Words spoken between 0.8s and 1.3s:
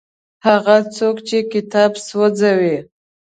څوک